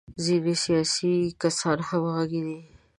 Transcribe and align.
ځینې 0.23 0.53
سیاسي 0.63 1.15
کسان 1.41 1.77
هم 1.87 1.87
همغږي 2.01 2.41
دي. 2.47 2.59